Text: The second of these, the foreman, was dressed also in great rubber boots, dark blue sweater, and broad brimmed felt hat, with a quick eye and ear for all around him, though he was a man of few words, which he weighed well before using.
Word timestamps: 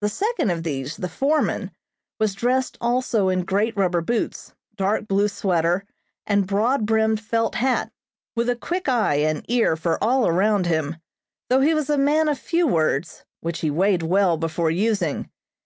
The 0.00 0.08
second 0.08 0.48
of 0.48 0.62
these, 0.62 0.96
the 0.96 1.06
foreman, 1.10 1.70
was 2.18 2.32
dressed 2.32 2.78
also 2.80 3.28
in 3.28 3.44
great 3.44 3.76
rubber 3.76 4.00
boots, 4.00 4.54
dark 4.76 5.06
blue 5.06 5.28
sweater, 5.28 5.84
and 6.26 6.46
broad 6.46 6.86
brimmed 6.86 7.20
felt 7.20 7.56
hat, 7.56 7.92
with 8.34 8.48
a 8.48 8.56
quick 8.56 8.88
eye 8.88 9.16
and 9.16 9.44
ear 9.50 9.76
for 9.76 10.02
all 10.02 10.26
around 10.26 10.64
him, 10.64 10.96
though 11.50 11.60
he 11.60 11.74
was 11.74 11.90
a 11.90 11.98
man 11.98 12.26
of 12.30 12.38
few 12.38 12.66
words, 12.66 13.26
which 13.42 13.60
he 13.60 13.70
weighed 13.70 14.02
well 14.02 14.38
before 14.38 14.70
using. 14.70 15.28